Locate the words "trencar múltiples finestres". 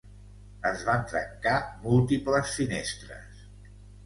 1.11-3.47